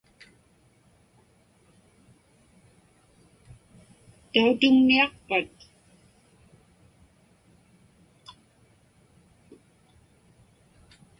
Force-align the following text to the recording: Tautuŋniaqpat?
Tautuŋniaqpat? 4.31 5.53